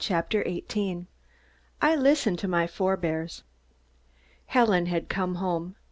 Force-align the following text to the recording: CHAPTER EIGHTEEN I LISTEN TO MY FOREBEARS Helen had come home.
CHAPTER 0.03 0.41
EIGHTEEN 0.47 1.05
I 1.79 1.95
LISTEN 1.95 2.35
TO 2.35 2.47
MY 2.47 2.65
FOREBEARS 2.65 3.43
Helen 4.47 4.87
had 4.87 5.09
come 5.09 5.35
home. 5.35 5.75